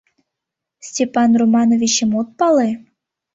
[0.87, 2.69] Степан Романовичым от пале?